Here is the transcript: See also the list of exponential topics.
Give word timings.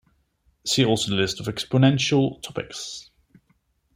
See 0.65 0.83
also 0.83 1.11
the 1.11 1.15
list 1.17 1.39
of 1.39 1.45
exponential 1.45 2.41
topics. 2.41 3.11